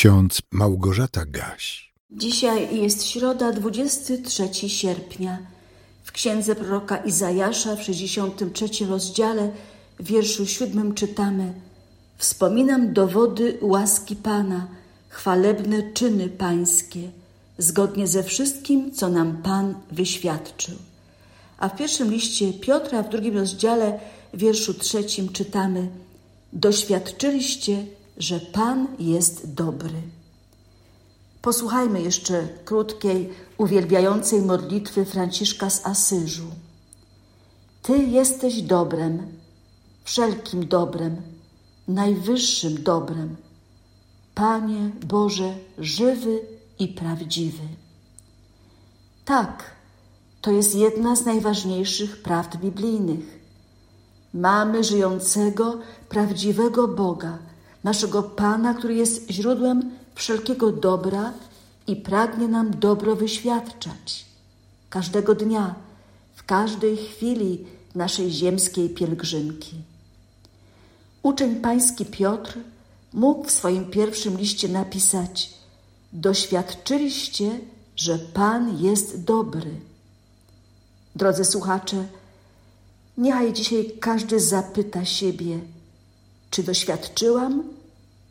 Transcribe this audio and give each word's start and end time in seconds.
ksiądz 0.00 0.42
Małgorzata 0.50 1.24
Gaś. 1.26 1.92
Dzisiaj 2.10 2.82
jest 2.82 3.06
środa, 3.06 3.52
23 3.52 4.68
sierpnia. 4.68 5.38
W 6.04 6.12
księdze 6.12 6.54
proroka 6.54 6.96
Izajasza 6.96 7.76
w 7.76 7.82
63 7.82 8.86
rozdziale, 8.86 9.50
w 9.98 10.04
wierszu 10.04 10.46
7 10.46 10.94
czytamy: 10.94 11.52
Wspominam 12.18 12.92
dowody 12.92 13.58
łaski 13.60 14.16
Pana, 14.16 14.66
chwalebne 15.08 15.92
czyny 15.92 16.28
Pańskie, 16.28 17.10
zgodnie 17.58 18.06
ze 18.06 18.22
wszystkim, 18.22 18.92
co 18.92 19.08
nam 19.08 19.42
Pan 19.42 19.74
wyświadczył. 19.92 20.74
A 21.58 21.68
w 21.68 21.76
pierwszym 21.76 22.10
liście 22.10 22.52
Piotra, 22.52 23.02
w 23.02 23.08
drugim 23.08 23.36
rozdziale, 23.36 23.98
w 24.34 24.38
wierszu 24.38 24.74
trzecim 24.74 25.32
czytamy: 25.32 25.88
Doświadczyliście, 26.52 27.84
że 28.20 28.40
Pan 28.40 28.86
jest 28.98 29.54
dobry. 29.54 30.02
Posłuchajmy 31.42 32.02
jeszcze 32.02 32.48
krótkiej, 32.64 33.30
uwielbiającej 33.58 34.42
modlitwy 34.42 35.04
Franciszka 35.04 35.70
z 35.70 35.86
Asyżu. 35.86 36.46
Ty 37.82 37.98
jesteś 37.98 38.62
dobrem, 38.62 39.26
wszelkim 40.04 40.68
dobrem, 40.68 41.16
najwyższym 41.88 42.82
dobrem. 42.82 43.36
Panie 44.34 44.90
Boże, 45.06 45.54
żywy 45.78 46.40
i 46.78 46.88
prawdziwy. 46.88 47.62
Tak, 49.24 49.70
to 50.40 50.50
jest 50.50 50.74
jedna 50.74 51.16
z 51.16 51.24
najważniejszych 51.24 52.22
prawd 52.22 52.56
biblijnych. 52.56 53.40
Mamy 54.34 54.84
żyjącego, 54.84 55.78
prawdziwego 56.08 56.88
Boga, 56.88 57.38
naszego 57.84 58.22
Pana, 58.22 58.74
który 58.74 58.94
jest 58.94 59.30
źródłem 59.30 59.90
wszelkiego 60.14 60.72
dobra 60.72 61.32
i 61.86 61.96
pragnie 61.96 62.48
nam 62.48 62.80
dobro 62.80 63.16
wyświadczać. 63.16 64.24
Każdego 64.90 65.34
dnia, 65.34 65.74
w 66.34 66.44
każdej 66.44 66.96
chwili 66.96 67.66
naszej 67.94 68.30
ziemskiej 68.30 68.88
pielgrzymki. 68.90 69.76
Uczeń 71.22 71.56
pański 71.56 72.06
Piotr 72.06 72.58
mógł 73.12 73.44
w 73.44 73.50
swoim 73.50 73.90
pierwszym 73.90 74.38
liście 74.38 74.68
napisać: 74.68 75.54
Doświadczyliście, 76.12 77.60
że 77.96 78.18
Pan 78.18 78.82
jest 78.82 79.24
dobry. 79.24 79.70
Drodzy 81.16 81.44
słuchacze, 81.44 82.04
niechaj 83.18 83.52
dzisiaj 83.52 83.92
każdy 84.00 84.40
zapyta 84.40 85.04
siebie, 85.04 85.58
czy 86.50 86.62
doświadczyłam, 86.62 87.62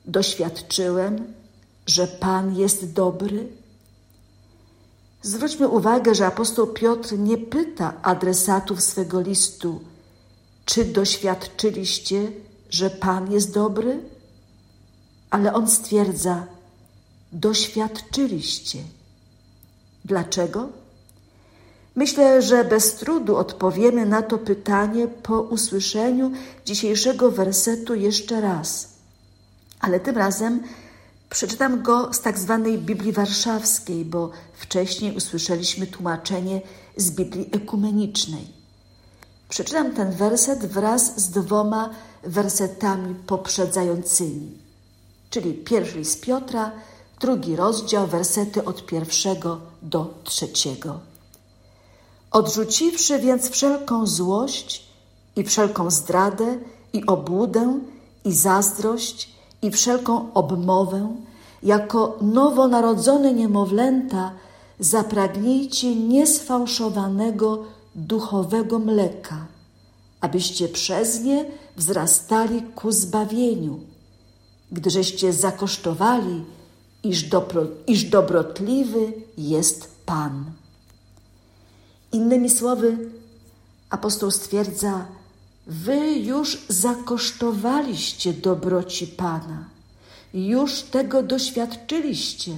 doświadczyłem, 0.06 1.34
że 1.86 2.08
Pan 2.08 2.56
jest 2.56 2.94
dobry? 2.94 3.48
Zwróćmy 5.22 5.68
uwagę, 5.68 6.16
że 6.16 6.26
apostoł 6.26 6.68
Piotr 6.68 7.18
nie 7.18 7.38
pyta 7.38 7.94
adresatów 8.02 8.82
swego 8.82 9.22
listu, 9.22 9.80
czy 10.66 10.86
doświadczyliście, 10.86 12.32
że 12.70 12.90
Pan 12.90 13.32
jest 13.32 13.54
dobry? 13.54 14.00
Ale 15.30 15.54
on 15.54 15.70
stwierdza, 15.70 16.48
doświadczyliście. 17.32 18.80
Dlaczego? 20.06 20.70
Myślę, 21.96 22.42
że 22.42 22.64
bez 22.64 22.96
trudu 22.96 23.38
odpowiemy 23.38 24.06
na 24.06 24.22
to 24.22 24.38
pytanie 24.38 25.08
po 25.08 25.42
usłyszeniu 25.42 26.32
dzisiejszego 26.66 27.32
wersetu 27.32 27.96
jeszcze 27.96 28.42
raz. 28.42 28.99
Ale 29.80 30.00
tym 30.00 30.18
razem 30.18 30.64
przeczytam 31.30 31.84
go 31.84 32.14
z 32.14 32.22
tak 32.22 32.40
zwanej 32.40 32.78
Biblii 32.78 33.12
Warszawskiej, 33.12 34.06
bo 34.06 34.32
wcześniej 34.54 35.16
usłyszeliśmy 35.16 35.88
tłumaczenie 35.88 36.62
z 36.98 37.12
Biblii 37.12 37.50
Ekumenicznej. 37.52 38.48
Przeczytam 39.50 39.94
ten 39.94 40.12
werset 40.12 40.66
wraz 40.66 41.22
z 41.22 41.30
dwoma 41.30 41.90
wersetami 42.24 43.16
poprzedzającymi, 43.16 44.58
czyli 45.30 45.54
pierwszy 45.54 46.06
z 46.06 46.16
Piotra, 46.18 46.72
drugi 47.20 47.56
rozdział, 47.56 48.08
wersety 48.08 48.66
od 48.66 48.86
pierwszego 48.86 49.60
do 49.82 50.14
trzeciego. 50.24 51.00
Odrzuciwszy 52.32 53.20
więc 53.20 53.50
wszelką 53.50 54.08
złość 54.08 54.86
i 55.36 55.44
wszelką 55.44 55.92
zdradę 55.92 56.58
i 56.94 57.06
obłudę 57.06 57.80
i 58.26 58.34
zazdrość 58.34 59.39
i 59.62 59.72
wszelką 59.72 60.34
obmowę, 60.34 61.16
jako 61.64 62.18
nowonarodzone 62.22 63.34
niemowlęta 63.34 64.32
zapragnijcie 64.80 65.96
niesfałszowanego 65.96 67.64
duchowego 67.96 68.80
mleka, 68.80 69.46
abyście 70.22 70.68
przez 70.68 71.22
nie 71.22 71.46
wzrastali 71.78 72.62
ku 72.76 72.92
zbawieniu, 72.92 73.80
gdyżeście 74.72 75.34
zakosztowali, 75.34 76.44
iż, 77.04 77.24
dobro, 77.24 77.62
iż 77.88 78.04
dobrotliwy 78.04 79.14
jest 79.38 79.96
Pan. 80.06 80.46
Innymi 82.12 82.50
słowy, 82.50 82.98
apostoł 83.90 84.32
stwierdza, 84.32 85.06
Wy 85.70 86.20
już 86.20 86.58
zakosztowaliście 86.70 88.34
dobroci 88.34 89.08
Pana, 89.08 89.66
już 90.34 90.82
tego 90.82 91.24
doświadczyliście, 91.24 92.52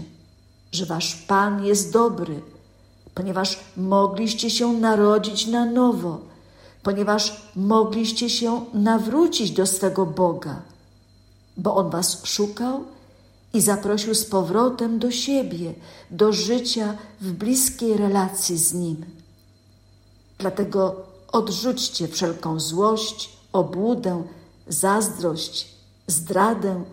że 0.72 0.86
Wasz 0.86 1.16
Pan 1.16 1.66
jest 1.66 1.94
dobry, 1.94 2.42
ponieważ 3.16 3.60
mogliście 3.78 4.50
się 4.50 4.74
narodzić 4.74 5.48
na 5.48 5.66
nowo, 5.66 6.20
ponieważ 6.84 7.42
mogliście 7.56 8.30
się 8.30 8.66
nawrócić 8.74 9.52
do 9.52 9.66
swego 9.66 10.06
Boga, 10.06 10.62
bo 11.58 11.76
On 11.76 11.90
Was 11.90 12.26
szukał 12.26 12.84
i 13.54 13.62
zaprosił 13.62 14.16
z 14.16 14.26
powrotem 14.26 15.00
do 15.00 15.12
siebie, 15.12 15.74
do 16.12 16.34
życia 16.34 16.98
w 17.22 17.32
bliskiej 17.32 17.98
relacji 17.98 18.58
z 18.58 18.74
Nim. 18.74 19.06
Dlatego 20.38 21.11
odrzućcie 21.32 22.08
wszelką 22.08 22.60
złość, 22.60 23.30
obłudę, 23.54 24.24
zazdrość, 24.68 25.76
zdradę 26.08 26.84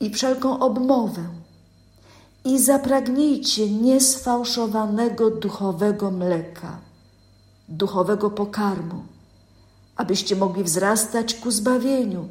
i 0.00 0.10
wszelką 0.10 0.58
obmowę 0.58 1.24
i 2.44 2.58
zapragnijcie 2.58 3.70
niesfałszowanego 3.70 5.30
duchowego 5.30 6.10
mleka, 6.10 6.78
duchowego 7.68 8.30
pokarmu, 8.30 9.02
abyście 9.96 10.36
mogli 10.36 10.64
wzrastać 10.64 11.34
ku 11.34 11.50
zbawieniu, 11.50 12.28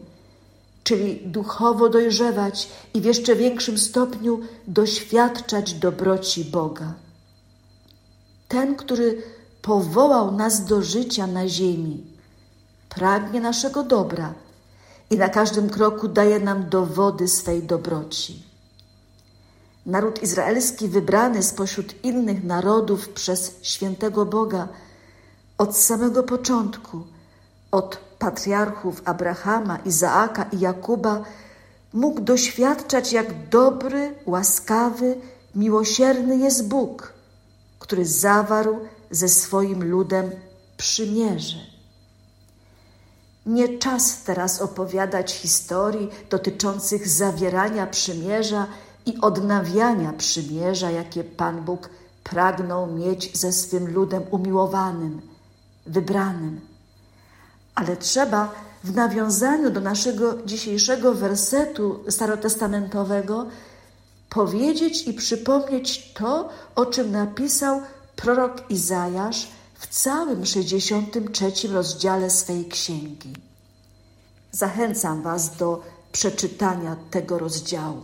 czyli 0.84 1.22
duchowo 1.26 1.90
dojrzewać 1.90 2.70
i 2.94 3.02
w 3.02 3.06
jeszcze 3.06 3.36
większym 3.36 3.78
stopniu 3.78 4.40
doświadczać 4.68 5.74
dobroci 5.74 6.46
Boga. 6.46 6.94
Ten, 8.48 8.76
który 8.76 9.24
powołał 9.62 10.32
nas 10.32 10.66
do 10.66 10.82
życia 10.82 11.28
na 11.28 11.48
ziemi, 11.48 12.04
pragnie 12.90 13.42
naszego 13.42 13.84
dobra 13.84 14.34
i 15.10 15.18
na 15.18 15.30
każdym 15.30 15.70
kroku 15.70 16.08
daje 16.08 16.40
nam 16.40 16.70
dowody 16.70 17.28
swej 17.28 17.64
dobroci. 17.64 18.44
Naród 19.86 20.24
izraelski, 20.24 20.88
wybrany 20.88 21.44
spośród 21.44 22.04
innych 22.04 22.44
narodów 22.44 23.10
przez 23.10 23.56
świętego 23.62 24.26
Boga, 24.26 24.68
od 25.58 25.78
samego 25.78 26.24
początku, 26.24 27.04
od 27.72 27.98
patriarchów 28.20 29.02
Abrahama, 29.06 29.78
Izaaka 29.78 30.44
i 30.44 30.60
Jakuba, 30.60 31.24
mógł 31.94 32.22
doświadczać, 32.22 33.14
jak 33.14 33.50
dobry, 33.50 34.16
łaskawy, 34.26 35.16
miłosierny 35.56 36.38
jest 36.38 36.68
Bóg, 36.68 37.14
który 37.80 38.06
zawarł 38.06 38.80
ze 39.12 39.30
swoim 39.30 39.84
ludem 39.90 40.32
przymierze. 40.78 41.58
Nie 43.46 43.78
czas 43.78 44.24
teraz 44.24 44.62
opowiadać 44.62 45.34
historii 45.34 46.10
dotyczących 46.30 47.08
zawierania 47.08 47.88
przymierza 47.88 48.68
i 49.06 49.22
odnawiania 49.22 50.14
przymierza, 50.14 50.92
jakie 50.92 51.24
Pan 51.24 51.62
Bóg 51.62 51.90
pragnął 52.24 52.88
mieć 52.88 53.38
ze 53.38 53.52
swym 53.52 53.94
ludem 53.94 54.24
umiłowanym, 54.32 55.22
wybranym. 55.86 56.62
Ale 57.76 57.98
trzeba 57.98 58.52
w 58.84 58.96
nawiązaniu 58.96 59.70
do 59.70 59.82
naszego 59.82 60.44
dzisiejszego 60.46 61.14
wersetu 61.14 62.04
starotestamentowego 62.10 63.46
powiedzieć 64.30 65.08
i 65.08 65.14
przypomnieć 65.14 66.14
to, 66.14 66.50
o 66.76 66.86
czym 66.86 67.12
napisał 67.12 67.82
prorok 68.22 68.70
Izajasz 68.70 69.48
w 69.74 69.88
całym 69.88 70.46
63 70.46 71.68
rozdziale 71.68 72.30
swej 72.30 72.66
księgi. 72.66 73.34
Zachęcam 74.52 75.22
Was 75.22 75.58
do 75.58 75.82
przeczytania 76.12 76.96
tego 77.12 77.40
rozdziału. 77.40 78.02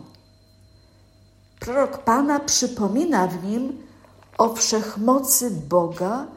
prorok 1.59 1.97
Pana 1.97 2.39
przypomina 2.39 3.27
w 3.27 3.43
nim 3.43 3.83
o 4.37 4.53
wszechmocy 4.53 5.51
Boga 5.51 6.27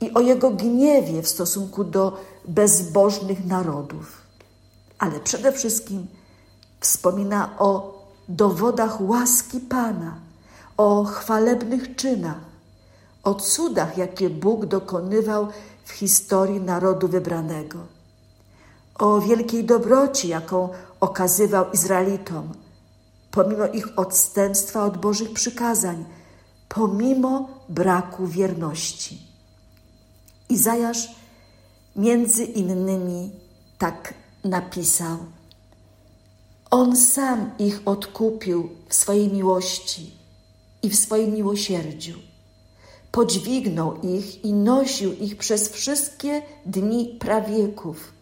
i 0.00 0.14
o 0.14 0.20
jego 0.20 0.50
gniewie 0.50 1.22
w 1.22 1.28
stosunku 1.28 1.84
do 1.84 2.20
bezbożnych 2.48 3.46
narodów. 3.46 4.22
Ale 4.98 5.20
przede 5.20 5.52
wszystkim 5.52 6.06
wspomina 6.80 7.58
o 7.58 8.02
dowodach 8.28 9.00
łaski 9.00 9.60
Pana, 9.60 10.18
o 10.76 11.04
chwalebnych 11.04 11.96
czynach, 11.96 12.55
o 13.26 13.34
cudach, 13.34 13.98
jakie 13.98 14.30
Bóg 14.30 14.66
dokonywał 14.66 15.48
w 15.84 15.90
historii 15.90 16.60
narodu 16.60 17.08
wybranego, 17.08 17.78
o 18.98 19.20
wielkiej 19.20 19.64
dobroci, 19.64 20.28
jaką 20.28 20.68
okazywał 21.00 21.72
Izraelitom, 21.72 22.52
pomimo 23.30 23.66
ich 23.66 23.98
odstępstwa 23.98 24.84
od 24.84 24.98
Bożych 24.98 25.32
przykazań, 25.32 26.04
pomimo 26.68 27.48
braku 27.68 28.26
wierności. 28.26 29.18
Izajasz 30.48 31.08
między 31.96 32.44
innymi 32.44 33.32
tak 33.78 34.14
napisał: 34.44 35.18
On 36.70 36.96
sam 36.96 37.50
ich 37.58 37.80
odkupił 37.84 38.70
w 38.88 38.94
swojej 38.94 39.32
miłości 39.32 40.14
i 40.82 40.90
w 40.90 40.96
swoim 40.96 41.34
miłosierdziu. 41.34 42.25
Podźwignął 43.12 44.00
ich 44.02 44.44
i 44.44 44.52
nosił 44.52 45.12
ich 45.12 45.36
przez 45.36 45.68
wszystkie 45.68 46.42
dni 46.66 47.16
prawieków. 47.20 48.12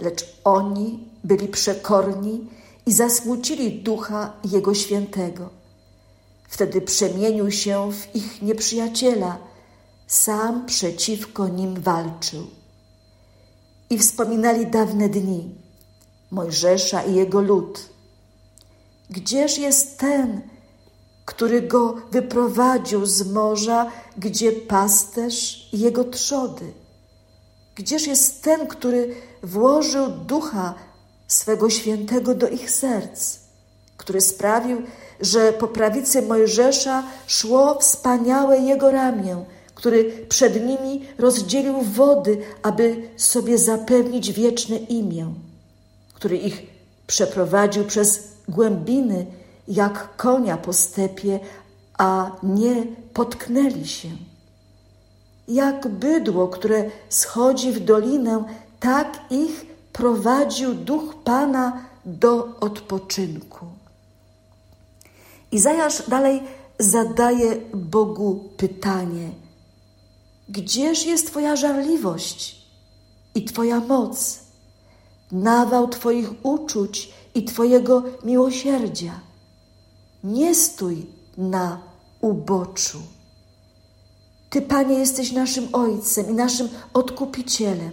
Lecz 0.00 0.24
oni 0.44 1.08
byli 1.24 1.48
przekorni 1.48 2.46
i 2.86 2.92
zasmucili 2.92 3.72
ducha 3.72 4.32
Jego 4.44 4.74
świętego. 4.74 5.50
Wtedy 6.48 6.80
przemienił 6.80 7.50
się 7.50 7.92
w 7.92 8.16
ich 8.16 8.42
nieprzyjaciela, 8.42 9.38
sam 10.06 10.66
przeciwko 10.66 11.48
nim 11.48 11.74
walczył. 11.74 12.46
I 13.90 13.98
wspominali 13.98 14.66
dawne 14.66 15.08
dni 15.08 15.62
Mojżesza 16.30 17.02
i 17.02 17.14
jego 17.14 17.40
lud. 17.40 17.88
Gdzież 19.10 19.58
jest 19.58 19.98
ten, 19.98 20.40
który 21.24 21.62
go 21.62 21.94
wyprowadził 22.10 23.06
z 23.06 23.32
morza, 23.32 23.90
gdzie 24.18 24.52
pasterz 24.52 25.68
i 25.72 25.78
jego 25.78 26.04
trzody? 26.04 26.72
Gdzież 27.74 28.06
jest 28.06 28.42
ten, 28.42 28.66
który 28.66 29.14
włożył 29.42 30.08
ducha 30.08 30.74
swego 31.26 31.70
świętego 31.70 32.34
do 32.34 32.48
ich 32.48 32.70
serc, 32.70 33.38
który 33.96 34.20
sprawił, 34.20 34.82
że 35.20 35.52
po 35.52 35.68
prawicy 35.68 36.22
Mojżesza 36.22 37.02
szło 37.26 37.78
wspaniałe 37.80 38.58
jego 38.58 38.90
ramię, 38.90 39.44
który 39.74 40.26
przed 40.28 40.66
nimi 40.66 41.06
rozdzielił 41.18 41.82
wody, 41.82 42.38
aby 42.62 43.08
sobie 43.16 43.58
zapewnić 43.58 44.32
wieczne 44.32 44.76
imię, 44.76 45.34
który 46.14 46.36
ich 46.36 46.62
przeprowadził 47.06 47.84
przez 47.84 48.28
głębiny, 48.48 49.26
jak 49.72 50.16
konia 50.16 50.56
po 50.56 50.72
stepie, 50.72 51.40
a 51.98 52.30
nie 52.42 52.86
potknęli 53.14 53.86
się. 53.86 54.08
Jak 55.48 55.88
bydło, 55.88 56.48
które 56.48 56.90
schodzi 57.08 57.72
w 57.72 57.80
dolinę, 57.80 58.44
tak 58.80 59.20
ich 59.30 59.66
prowadził 59.92 60.74
duch 60.74 61.14
Pana 61.24 61.84
do 62.04 62.60
odpoczynku. 62.60 63.66
Izajasz 65.52 66.08
dalej 66.08 66.42
zadaje 66.78 67.56
Bogu 67.74 68.50
pytanie: 68.56 69.30
Gdzież 70.48 71.06
jest 71.06 71.26
Twoja 71.26 71.56
żarliwość 71.56 72.66
i 73.34 73.44
Twoja 73.44 73.80
moc, 73.80 74.38
nawał 75.32 75.88
Twoich 75.88 76.30
uczuć 76.42 77.12
i 77.34 77.44
Twojego 77.44 78.02
miłosierdzia? 78.24 79.31
Nie 80.24 80.54
stój 80.54 81.06
na 81.38 81.80
uboczu. 82.20 82.98
Ty, 84.50 84.62
Panie, 84.62 84.98
jesteś 84.98 85.32
naszym 85.32 85.68
Ojcem 85.72 86.30
i 86.30 86.32
naszym 86.32 86.68
Odkupicielem. 86.94 87.92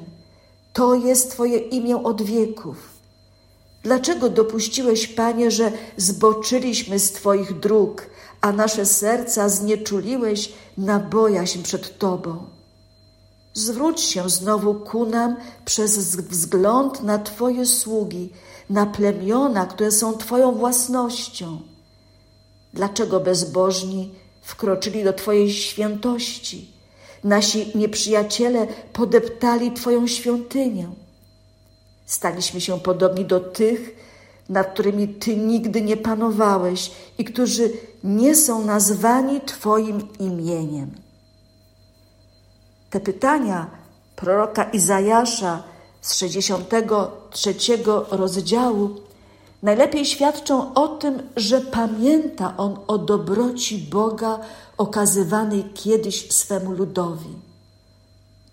To 0.73 0.95
jest 0.95 1.31
Twoje 1.31 1.57
imię 1.57 2.03
od 2.03 2.21
wieków. 2.21 2.77
Dlaczego 3.83 4.29
dopuściłeś, 4.29 5.07
Panie, 5.07 5.51
że 5.51 5.71
zboczyliśmy 5.97 6.99
z 6.99 7.11
Twoich 7.11 7.59
dróg, 7.59 8.09
a 8.41 8.51
nasze 8.51 8.85
serca 8.85 9.49
znieczuliłeś 9.49 10.53
na 10.77 10.99
bojaźń 10.99 11.61
przed 11.61 11.97
Tobą? 11.97 12.45
Zwróć 13.53 14.01
się 14.01 14.29
znowu 14.29 14.73
ku 14.73 15.05
nam 15.05 15.35
przez 15.65 15.97
wzgląd 16.17 17.03
na 17.03 17.19
Twoje 17.19 17.65
sługi, 17.65 18.29
na 18.69 18.85
plemiona, 18.85 19.65
które 19.65 19.91
są 19.91 20.13
Twoją 20.13 20.51
własnością. 20.51 21.69
Dlaczego 22.74 23.19
bezbożni 23.19 24.12
wkroczyli 24.42 25.04
do 25.04 25.13
Twojej 25.13 25.51
świętości? 25.51 26.71
Nasi 27.24 27.77
nieprzyjaciele 27.77 28.68
podeptali 28.94 29.71
Twoją 29.71 30.07
świątynię. 30.07 30.89
Staliśmy 32.06 32.62
się 32.62 32.80
podobni 32.80 33.25
do 33.25 33.39
tych, 33.39 33.95
nad 34.50 34.74
którymi 34.74 35.07
Ty 35.07 35.36
nigdy 35.36 35.81
nie 35.81 35.98
panowałeś 35.98 36.92
i 37.18 37.25
którzy 37.25 37.71
nie 38.04 38.36
są 38.36 38.66
nazwani 38.66 39.42
Twoim 39.42 40.07
imieniem. 40.19 40.92
Te 42.89 43.00
pytania 43.00 43.71
proroka 44.16 44.63
Izajasza 44.63 45.63
z 46.01 46.13
63 46.16 47.56
rozdziału 48.12 49.08
najlepiej 49.63 50.06
świadczą 50.06 50.73
o 50.73 50.88
tym, 50.88 51.21
że 51.35 51.61
pamięta 51.61 52.57
on 52.57 52.79
o 52.88 52.97
dobroci 52.97 53.77
Boga 53.77 54.39
okazywanej 54.77 55.63
kiedyś 55.73 56.31
swemu 56.31 56.71
ludowi. 56.71 57.35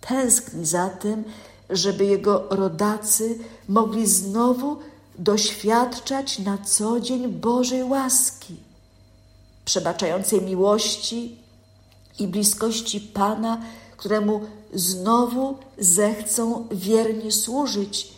Tęskni 0.00 0.66
za 0.66 0.88
tym, 0.88 1.24
żeby 1.70 2.04
jego 2.04 2.46
rodacy 2.50 3.38
mogli 3.68 4.06
znowu 4.06 4.76
doświadczać 5.18 6.38
na 6.38 6.58
co 6.58 7.00
dzień 7.00 7.28
Bożej 7.28 7.84
łaski, 7.84 8.56
przebaczającej 9.64 10.42
miłości 10.42 11.38
i 12.18 12.28
bliskości 12.28 13.00
Pana, 13.00 13.62
któremu 13.96 14.40
znowu 14.74 15.56
zechcą 15.78 16.66
wiernie 16.70 17.32
służyć 17.32 18.15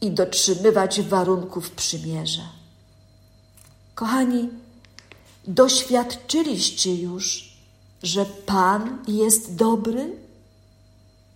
i 0.00 0.10
dotrzymywać 0.10 1.02
warunków 1.02 1.70
przymierza. 1.70 2.48
Kochani, 3.94 4.48
doświadczyliście 5.46 6.94
już, 6.94 7.52
że 8.02 8.24
Pan 8.24 8.98
jest 9.08 9.54
dobry? 9.54 10.16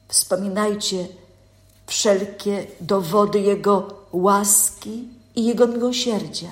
Wspominajcie 0.09 1.09
wszelkie 1.87 2.66
dowody 2.81 3.40
Jego 3.40 3.95
łaski 4.12 5.09
i 5.37 5.45
Jego 5.45 5.66
miłosierdzia, 5.66 6.50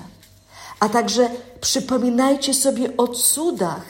a 0.79 0.89
także 0.89 1.29
przypominajcie 1.61 2.53
sobie 2.53 2.97
o 2.97 3.07
cudach, 3.07 3.85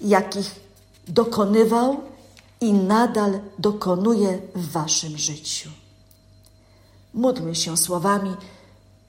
jakich 0.00 0.60
dokonywał 1.08 2.00
i 2.60 2.72
nadal 2.72 3.40
dokonuje 3.58 4.38
w 4.54 4.70
Waszym 4.72 5.18
życiu. 5.18 5.70
Módlmy 7.16 7.54
się 7.54 7.76
słowami 7.76 8.34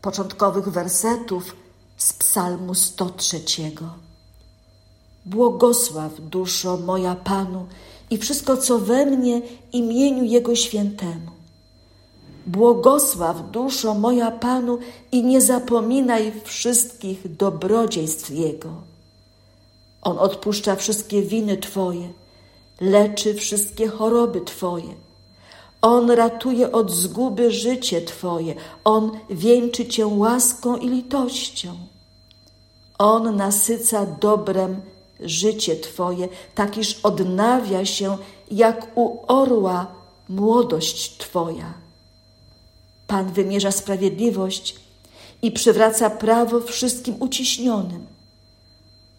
początkowych 0.02 0.70
wersetów 0.70 1.56
z 1.98 2.14
Psalmu 2.14 2.76
103. 2.76 3.42
Błogosław 5.26 6.12
duszo 6.20 6.78
moja 6.78 7.16
Panu 7.16 7.66
i 8.10 8.18
wszystko, 8.18 8.58
co 8.58 8.80
we 8.80 9.06
mnie, 9.06 9.42
imieniu 9.74 10.24
Jego 10.24 10.56
świętemu. 10.56 11.32
Błogosław 12.46 13.52
duszo 13.52 13.94
moja 13.94 14.32
Panu 14.32 14.80
i 15.12 15.24
nie 15.24 15.42
zapominaj 15.42 16.34
wszystkich 16.44 17.36
dobrodziejstw 17.36 18.30
Jego. 18.30 18.70
On 20.02 20.20
odpuszcza 20.20 20.76
wszystkie 20.76 21.22
winy 21.22 21.58
Twoje, 21.58 22.10
leczy 22.82 23.34
wszystkie 23.34 23.88
choroby 23.88 24.42
Twoje. 24.42 25.07
On 25.82 26.12
ratuje 26.12 26.72
od 26.72 26.92
zguby 26.92 27.52
życie 27.52 28.02
Twoje, 28.02 28.56
On 28.84 29.12
wieńczy 29.30 29.86
Cię 29.86 30.08
łaską 30.08 30.78
i 30.78 30.90
litością. 30.90 31.76
On 32.98 33.36
nasyca 33.36 34.06
dobrem 34.06 34.82
życie 35.20 35.76
Twoje, 35.76 36.28
tak 36.56 36.78
iż 36.78 37.00
odnawia 37.04 37.86
się 37.86 38.18
jak 38.52 38.88
u 38.96 39.18
orła 39.28 39.88
młodość 40.30 41.18
Twoja. 41.18 41.74
Pan 43.08 43.32
wymierza 43.32 43.72
sprawiedliwość 43.72 44.76
i 45.42 45.52
przywraca 45.52 46.10
prawo 46.10 46.62
wszystkim 46.62 47.16
uciśnionym. 47.20 48.06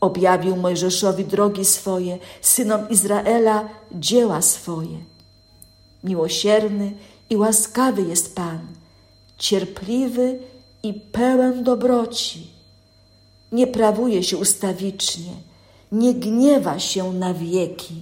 Objawił 0.00 0.56
Mojżeszowi 0.56 1.24
drogi 1.24 1.64
swoje, 1.64 2.18
synom 2.40 2.88
Izraela 2.88 3.68
dzieła 3.92 4.42
swoje. 4.42 4.98
Miłosierny 6.04 6.92
i 7.30 7.36
łaskawy 7.36 8.02
jest 8.02 8.34
Pan, 8.34 8.58
cierpliwy 9.38 10.38
i 10.82 10.94
pełen 10.94 11.64
dobroci. 11.64 12.46
Nie 13.52 13.66
prawuje 13.66 14.22
się 14.22 14.36
ustawicznie, 14.36 15.32
nie 15.92 16.14
gniewa 16.14 16.78
się 16.78 17.12
na 17.12 17.34
wieki. 17.34 17.94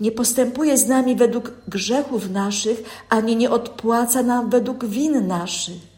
Nie 0.00 0.12
postępuje 0.12 0.78
z 0.78 0.86
nami 0.86 1.16
według 1.16 1.52
grzechów 1.68 2.30
naszych, 2.30 2.82
ani 3.08 3.36
nie 3.36 3.50
odpłaca 3.50 4.22
nam 4.22 4.50
według 4.50 4.84
win 4.84 5.26
naszych. 5.26 5.90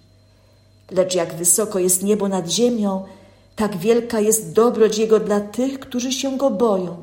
Lecz 0.91 1.15
jak 1.15 1.35
wysoko 1.35 1.79
jest 1.79 2.03
niebo 2.03 2.29
nad 2.29 2.51
ziemią, 2.51 3.05
tak 3.57 3.77
wielka 3.77 4.21
jest 4.21 4.53
dobroć 4.53 4.99
Jego 4.99 5.21
dla 5.21 5.41
tych, 5.41 5.81
którzy 5.81 6.13
się 6.13 6.37
Go 6.37 6.51
boją. 6.51 6.97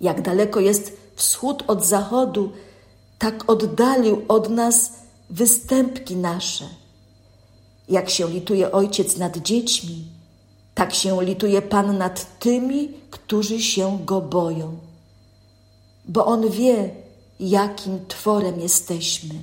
Jak 0.00 0.22
daleko 0.22 0.60
jest 0.60 1.05
wschód 1.16 1.64
od 1.66 1.84
zachodu, 1.84 2.52
tak 3.18 3.50
oddalił 3.50 4.24
od 4.28 4.50
nas 4.50 4.92
występki 5.30 6.16
nasze. 6.16 6.68
Jak 7.88 8.10
się 8.10 8.28
lituje 8.28 8.72
Ojciec 8.72 9.16
nad 9.16 9.36
dziećmi, 9.36 10.04
tak 10.74 10.94
się 10.94 11.22
lituje 11.22 11.62
Pan 11.62 11.98
nad 11.98 12.38
tymi, 12.38 12.88
którzy 13.10 13.62
się 13.62 13.98
Go 14.04 14.20
boją. 14.20 14.78
Bo 16.08 16.26
On 16.26 16.50
wie, 16.50 16.90
jakim 17.40 18.06
tworem 18.06 18.60
jesteśmy. 18.60 19.34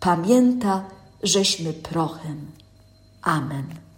Pamięta, 0.00 0.84
żeśmy 1.22 1.72
prochem. 1.72 2.50
Amen. 3.22 3.89